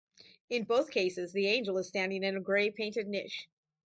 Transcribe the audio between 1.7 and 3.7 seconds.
is standing in a grey painted niche.